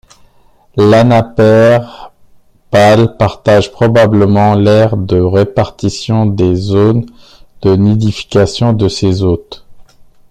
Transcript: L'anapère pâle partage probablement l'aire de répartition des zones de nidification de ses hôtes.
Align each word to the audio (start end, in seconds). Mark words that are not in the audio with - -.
L'anapère 0.77 2.11
pâle 2.71 3.17
partage 3.17 3.71
probablement 3.71 4.55
l'aire 4.55 4.97
de 4.97 5.19
répartition 5.21 6.25
des 6.25 6.55
zones 6.55 7.05
de 7.61 7.75
nidification 7.75 8.73
de 8.73 8.87
ses 8.87 9.21
hôtes. 9.21 9.63